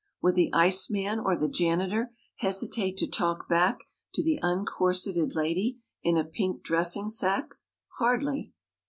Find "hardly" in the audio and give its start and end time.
7.99-8.51